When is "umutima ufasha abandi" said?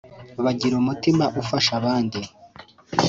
0.77-2.19